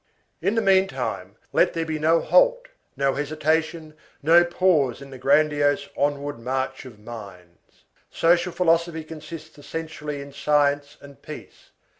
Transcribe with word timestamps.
In 0.41 0.55
the 0.55 0.63
meantime, 0.63 1.35
let 1.53 1.73
there 1.73 1.85
be 1.85 1.99
no 1.99 2.21
halt, 2.21 2.65
no 2.97 3.13
hesitation, 3.13 3.93
no 4.23 4.43
pause 4.43 4.99
in 4.99 5.11
the 5.11 5.19
grandiose 5.19 5.89
onward 5.95 6.39
march 6.39 6.85
of 6.85 6.97
minds. 6.97 7.83
Social 8.09 8.51
philosophy 8.51 9.03
consists 9.03 9.59
essentially 9.59 10.19
in 10.19 10.33
science 10.33 10.97
and 11.01 11.21
peace. 11.21 11.69